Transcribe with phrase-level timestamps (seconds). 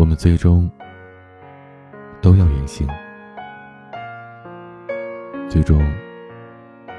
[0.00, 0.68] 我们最终
[2.22, 2.88] 都要远行，
[5.46, 5.78] 最终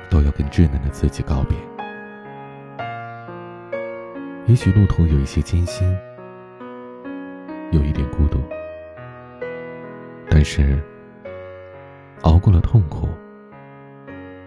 [0.08, 1.58] 都要跟稚嫩的自己告别。
[4.45, 5.92] 也许路途有一些艰辛，
[7.72, 8.39] 有一点孤独，
[10.30, 10.80] 但是
[12.22, 13.10] 熬过了痛苦，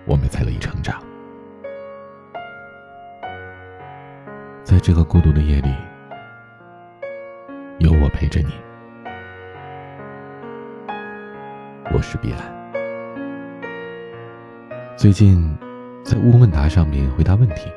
[0.07, 1.02] 我们才得以成长。
[4.62, 5.75] 在这个孤独的夜里，
[8.34, 8.52] 着你。
[11.92, 12.40] 我是彼岸。
[14.96, 15.56] 最近
[16.02, 17.70] 在乌问答上面回答问题，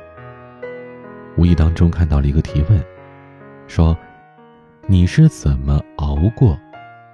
[1.36, 2.84] 无意当中看到了一个提问，
[3.68, 3.96] 说
[4.88, 6.58] ：“你是怎么熬过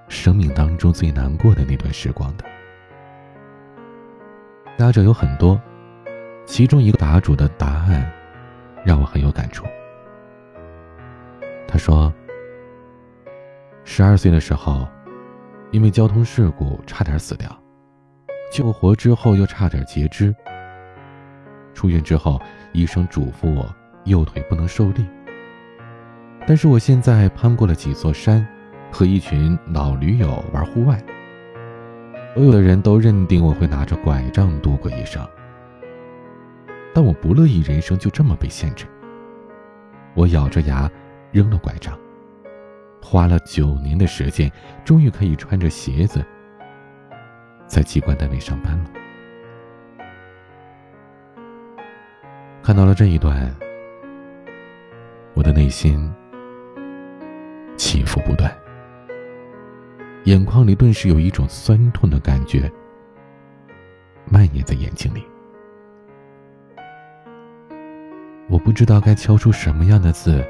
[0.07, 2.45] 生命当中最难过的那段时光的？”
[4.75, 5.61] 答者有很多，
[6.45, 8.11] 其中一个答主的答案。
[8.83, 9.65] 让我很有感触。
[11.67, 12.13] 他说
[13.87, 14.87] ：“十二岁的时候，
[15.71, 17.47] 因为交通事故差点死掉，
[18.51, 20.35] 救活之后又差点截肢。
[21.75, 22.41] 出院之后，
[22.73, 23.73] 医生嘱咐我
[24.05, 25.05] 右腿不能受力。
[26.47, 28.45] 但是我现在攀过了几座山，
[28.91, 31.01] 和一群老驴友玩户外，
[32.33, 35.25] 所有的人都认定我会拿着拐杖度过一生。”
[36.91, 38.85] 但我不乐意人生就这么被限制。
[40.15, 40.89] 我咬着牙
[41.31, 41.97] 扔了拐杖，
[43.05, 44.51] 花了九年的时间，
[44.83, 46.25] 终于可以穿着鞋子
[47.67, 48.85] 在机关单位上班了。
[52.63, 53.55] 看到了这一段，
[55.35, 56.11] 我的内心
[57.77, 58.51] 起伏不断，
[60.23, 62.69] 眼眶里顿时有一种酸痛的感觉
[64.25, 65.23] 蔓延在眼睛里。
[68.49, 70.43] 我不知道该敲出什么样的字，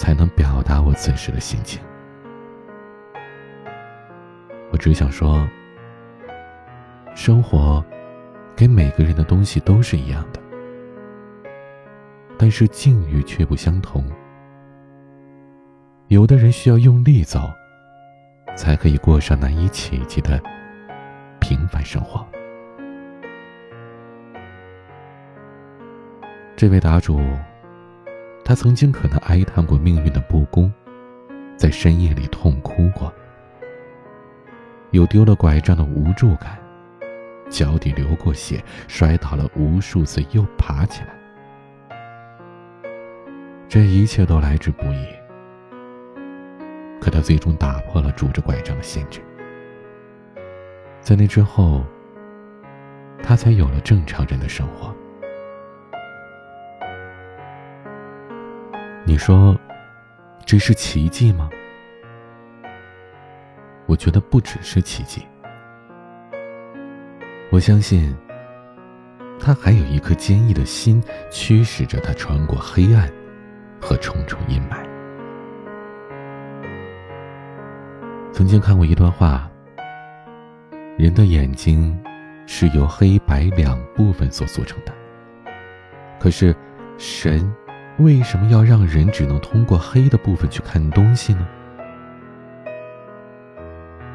[0.00, 1.78] 才能表达我此时的心情。
[4.72, 5.46] 我只想说，
[7.14, 7.84] 生活
[8.56, 10.40] 给每个人的东西都是一样的，
[12.38, 14.02] 但是境遇却不相同。
[16.08, 17.50] 有的人需要用力走，
[18.56, 20.40] 才可以过上难以企及的
[21.40, 22.26] 平凡生活。
[26.56, 27.20] 这位答主，
[28.44, 30.72] 他曾经可能哀叹过命运的不公，
[31.56, 33.12] 在深夜里痛哭过，
[34.90, 36.58] 有丢了拐杖的无助感，
[37.48, 41.14] 脚底流过血，摔倒了无数次又爬起来，
[43.68, 45.06] 这一切都来之不易。
[47.00, 49.20] 可他最终打破了拄着拐杖的限制，
[51.00, 51.84] 在那之后，
[53.22, 54.94] 他才有了正常人的生活。
[59.04, 59.58] 你说，
[60.46, 61.50] 这是奇迹吗？
[63.86, 65.26] 我觉得不只是奇迹。
[67.50, 68.16] 我相信，
[69.40, 73.10] 他还有一颗坚毅的心，驱使着他穿过黑暗
[73.80, 74.78] 和重重阴霾。
[78.32, 79.50] 曾经看过一段话：
[80.96, 82.00] 人的眼睛
[82.46, 84.92] 是由黑白两部分所组成的，
[86.20, 86.54] 可是
[86.96, 87.52] 神。
[88.00, 91.46] 为什么要让人只能通过黑的部分去看东西呢？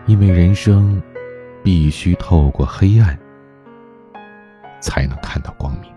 [0.07, 0.99] 因为人生
[1.63, 3.15] 必须透过黑暗，
[4.81, 5.93] 才能看到光明。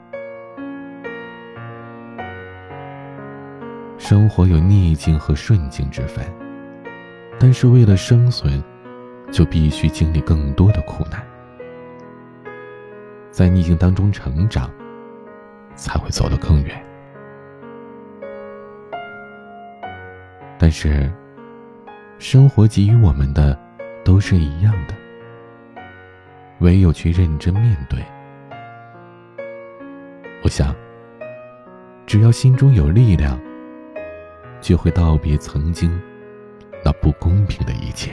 [3.97, 6.23] 生活有逆境和顺境之分，
[7.41, 8.63] 但是为了生存，
[9.33, 11.23] 就必须经历更多的苦难，
[13.31, 14.71] 在逆境当中成长，
[15.75, 16.85] 才会走得更远。
[20.59, 21.09] 但是，
[22.19, 23.57] 生活给予我们的
[24.05, 24.95] 都是一样的，
[26.59, 28.05] 唯有去认真面对。
[30.43, 30.75] 我想，
[32.07, 33.39] 只要心中有力量，
[34.61, 35.89] 就会道别曾经
[36.85, 38.13] 那不公平的一切。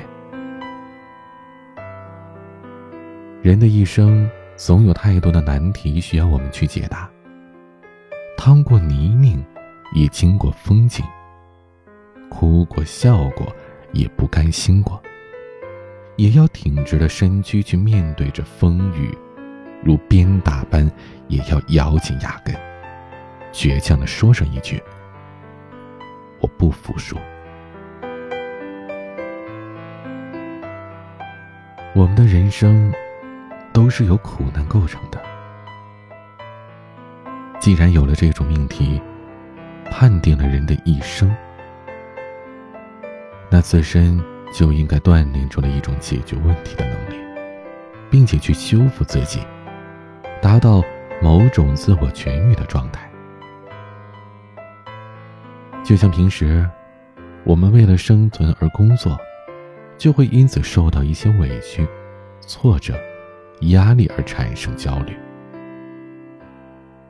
[3.41, 7.09] 人的一生总有太多的难题需要我们去解答，
[8.37, 9.43] 趟过泥泞，
[9.93, 11.03] 也经过风景。
[12.37, 13.55] 哭过笑过，
[13.93, 15.01] 也不甘心过，
[16.17, 19.17] 也要挺直了身躯去面对着风雨，
[19.81, 20.91] 如鞭打般，
[21.29, 22.53] 也要咬紧牙根，
[23.53, 24.83] 倔强的说上一句
[26.41, 27.15] ：“我不服输。”
[31.95, 32.93] 我们的人生
[33.71, 35.23] 都是由苦难构成的。
[37.61, 39.01] 既然有了这种命题，
[39.89, 41.33] 判定了人的一生。
[43.55, 44.21] 那自身
[44.51, 47.15] 就应该锻炼出了一种解决问题的能力，
[48.11, 49.39] 并且去修复自己，
[50.41, 50.83] 达到
[51.21, 53.09] 某种自我痊愈的状态。
[55.85, 56.69] 就像平时，
[57.45, 59.17] 我们为了生存而工作，
[59.97, 61.87] 就会因此受到一些委屈、
[62.41, 62.93] 挫折、
[63.69, 65.15] 压力而产生焦虑。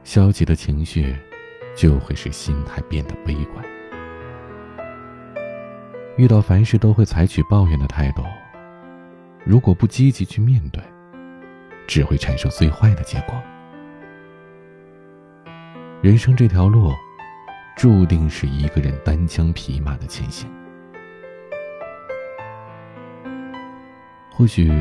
[0.03, 1.15] 消极的情绪，
[1.75, 3.65] 就会使心态变得悲观。
[6.17, 8.23] 遇到凡事都会采取抱怨的态度，
[9.43, 10.81] 如果不积极去面对，
[11.87, 13.35] 只会产生最坏的结果。
[16.01, 16.93] 人生这条路，
[17.75, 20.49] 注定是一个人单枪匹马的前行。
[24.31, 24.71] 或许，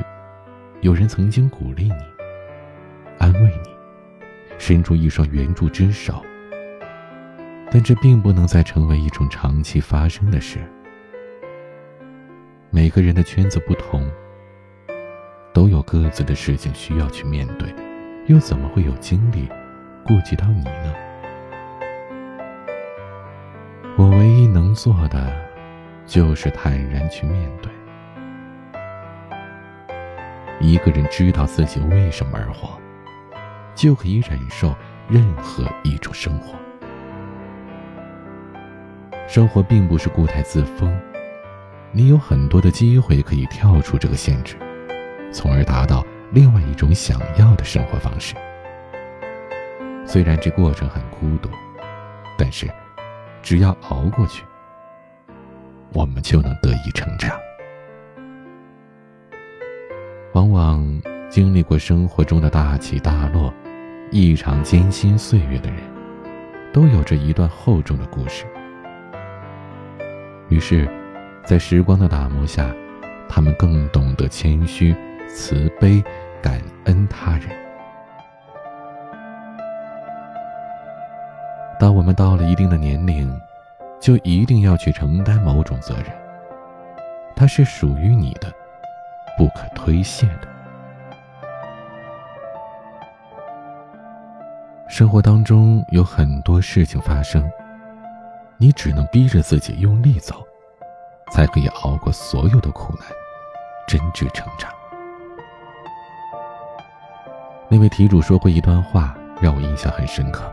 [0.82, 2.04] 有人曾经鼓励你，
[3.18, 3.74] 安慰你。
[4.56, 6.24] 伸出一双援助之手，
[7.72, 10.60] 但这并不能再成为一种长期发生的事。
[12.74, 14.04] 每个人的圈子不同，
[15.52, 17.72] 都有各自的事情需要去面对，
[18.26, 19.48] 又怎么会有精力
[20.04, 20.92] 顾及到你呢？
[23.96, 25.32] 我唯一能做的，
[26.04, 27.70] 就是坦然去面对。
[30.58, 32.76] 一个人知道自己为什么而活。
[33.76, 34.74] 就可以忍受
[35.08, 36.54] 任何一种生活。
[39.28, 40.96] 生活并不是固态自封，
[41.96, 44.56] 你有很多的机会可以跳出这个限制，
[45.32, 48.34] 从而达到另外一种想要的生活方式。
[50.04, 51.48] 虽然这过程很孤独，
[52.36, 52.68] 但是
[53.42, 54.42] 只要熬过去，
[55.92, 57.30] 我们就能得以成长。
[60.32, 61.00] 往往
[61.30, 63.54] 经历过生活中的大起大落。
[64.10, 65.78] 异常艰辛岁月的人，
[66.72, 68.44] 都有着一段厚重的故事。
[70.48, 70.88] 于是，
[71.44, 72.74] 在时光的打磨下，
[73.28, 74.96] 他们更懂得谦虚、
[75.28, 76.02] 慈悲、
[76.42, 77.50] 感恩他人。
[81.78, 83.30] 当我们到了一定的年龄，
[84.00, 86.06] 就一定要去承担某种责任，
[87.36, 88.50] 它是属于你的，
[89.36, 90.48] 不可推卸的。
[94.88, 97.50] 生活当中有很多事情发生，
[98.56, 100.42] 你只能逼着自己用力走，
[101.30, 103.08] 才可以熬过所有的苦难，
[103.86, 104.70] 真挚成长。
[107.68, 110.52] 那位题主说过一段话，让我印象很深刻。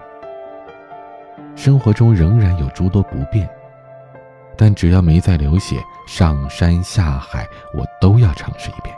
[1.56, 3.48] 生活中仍然有诸多不便，
[4.58, 5.76] 但只要没再流血，
[6.08, 8.96] 上山下海，我都要尝试一遍。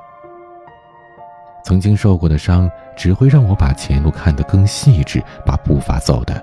[1.65, 6.41] 曾经受过的伤，只会让我把前路看得更细致，把步伐走得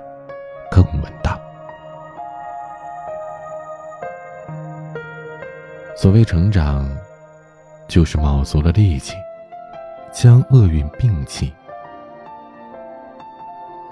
[0.70, 1.39] 更稳当。
[6.00, 6.88] 所谓成长，
[7.86, 9.14] 就是卯足了力气，
[10.10, 11.52] 将厄运摒弃。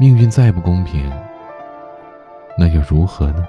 [0.01, 1.13] 命运再不公平，
[2.57, 3.47] 那又如何呢？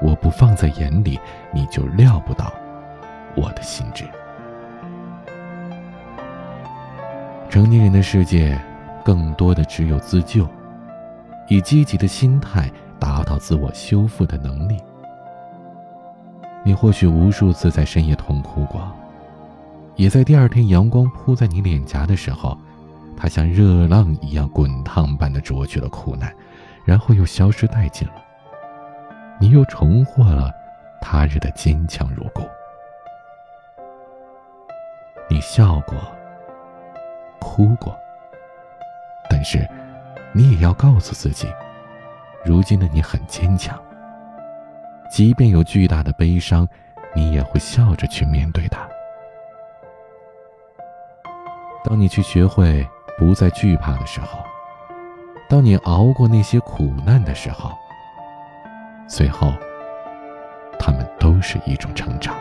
[0.00, 1.18] 我不放在眼里，
[1.52, 2.52] 你就料不到
[3.34, 4.04] 我的心智。
[7.50, 8.56] 成年人的世界，
[9.04, 10.46] 更多的只有自救，
[11.48, 12.70] 以积极的心态
[13.00, 14.80] 达到自我修复的能力。
[16.66, 18.92] 你或许无数次在深夜痛哭过，
[19.94, 22.58] 也在第二天阳光扑在你脸颊的时候，
[23.16, 26.34] 它像热浪一样滚烫般的灼去了苦难，
[26.84, 28.14] 然后又消失殆尽了。
[29.38, 30.52] 你又重获了
[31.00, 32.42] 他日的坚强如故。
[35.30, 35.96] 你笑过。
[37.38, 37.96] 哭过，
[39.30, 39.64] 但是，
[40.32, 41.46] 你也要告诉自己，
[42.44, 43.80] 如今的你很坚强。
[45.10, 46.68] 即便有巨大的悲伤，
[47.14, 48.86] 你也会笑着去面对它。
[51.84, 52.86] 当你去学会
[53.16, 54.40] 不再惧怕的时候，
[55.48, 57.70] 当你熬过那些苦难的时候，
[59.06, 59.52] 最后，
[60.78, 62.36] 他们都是一种成长，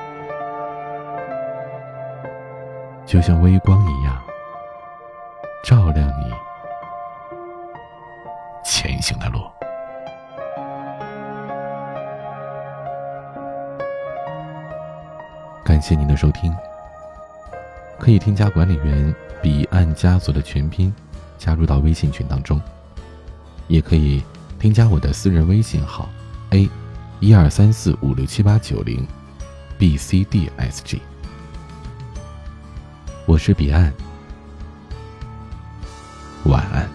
[3.06, 4.22] 就像微光一样。
[5.64, 6.32] 照亮你
[8.64, 9.55] 前行的路。
[15.88, 16.52] 谢您的收听。
[18.00, 20.92] 可以添加管理员“彼岸家族”的全拼，
[21.38, 22.60] 加入到微信群当中。
[23.68, 24.24] 也可以
[24.58, 26.10] 添加我的私人微信号
[26.50, 26.68] ：a
[27.20, 29.08] 一二三四五六七八九零
[29.78, 31.00] b c d s g。
[33.28, 33.94] 我是彼岸。
[36.46, 36.74] 晚安。
[36.74, 36.95] 天亮了，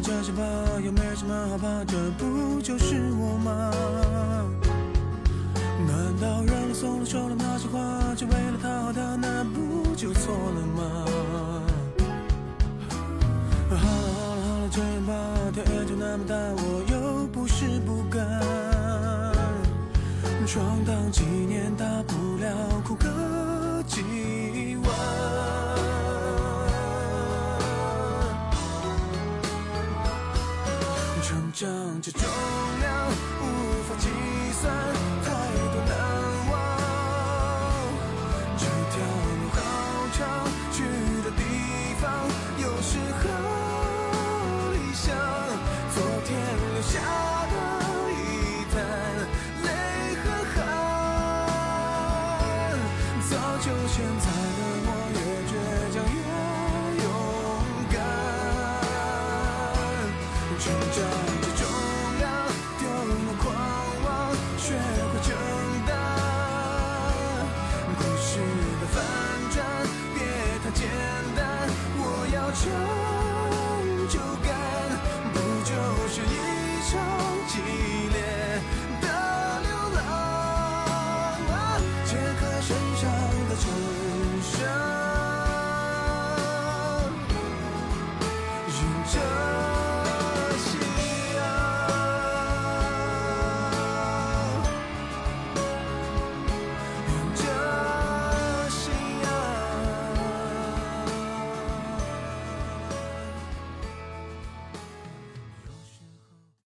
[0.00, 0.42] 了，这些吧，
[0.82, 3.70] 又没什么好怕，这不就是我吗？
[5.86, 7.78] 难道认了怂了说了那些话，
[8.16, 11.04] 就为了讨好他，那不就错了吗？
[13.68, 15.12] 好了好了好了，这样吧，
[15.52, 18.20] 天也就那么大，我又不是不敢。
[20.46, 24.02] 闯荡几年，大不了哭个几
[31.60, 32.22] 这重
[32.80, 32.88] 量
[33.42, 33.44] 无
[33.82, 34.08] 法计
[34.62, 34.72] 算，
[35.22, 35.28] 太
[35.68, 35.92] 多难
[36.50, 36.52] 忘。
[38.56, 38.96] 这条
[39.36, 39.60] 路好
[40.16, 40.18] 长，
[40.72, 40.80] 去
[41.22, 41.42] 的地
[42.00, 42.02] 方
[42.56, 43.22] 有诗和
[44.72, 45.04] 理想。
[45.92, 46.96] 昨天留下
[47.50, 47.54] 的
[48.08, 48.16] 遗
[48.72, 48.80] 憾，
[49.62, 49.68] 泪
[50.24, 50.24] 和
[50.54, 50.56] 汗。
[53.28, 55.52] 早就现在的我，越倔
[55.92, 56.18] 强越
[57.02, 57.06] 勇
[57.92, 58.00] 敢，
[60.58, 60.64] 成
[60.96, 61.19] 长。